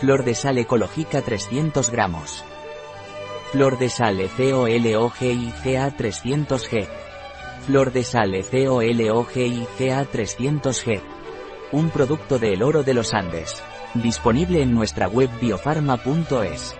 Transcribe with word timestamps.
Flor 0.00 0.24
de 0.24 0.34
sal 0.34 0.58
ecológica 0.58 1.22
300 1.22 1.90
gramos. 1.90 2.44
Flor 3.50 3.78
de 3.78 3.88
sal 3.88 4.20
ECOLOGICA 4.20 5.96
300G. 5.96 6.86
Flor 7.64 7.92
de 7.92 8.04
sal 8.04 8.34
ECOLOGICA 8.34 10.04
300G. 10.10 11.00
Un 11.72 11.88
producto 11.88 12.38
de 12.38 12.52
El 12.52 12.62
Oro 12.62 12.82
de 12.82 12.92
los 12.92 13.14
Andes. 13.14 13.62
Disponible 13.94 14.60
en 14.60 14.74
nuestra 14.74 15.08
web 15.08 15.30
biofarma.es. 15.40 16.76